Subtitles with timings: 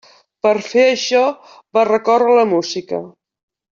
[0.45, 1.21] Per fer això
[1.79, 3.03] va recórrer a la música.